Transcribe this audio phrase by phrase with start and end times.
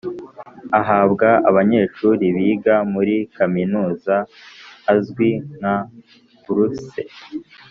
[0.79, 4.15] ahabwa abanyeshuri biga muri kaminuza
[4.93, 5.77] azwi nka
[6.43, 7.01] buruse.